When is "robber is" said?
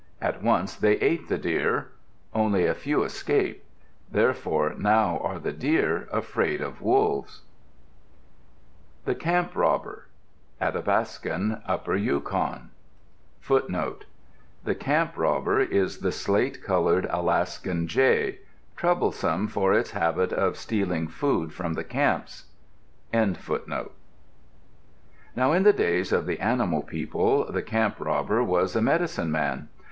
15.17-15.99